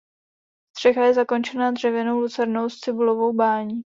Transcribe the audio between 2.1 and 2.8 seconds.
lucernou s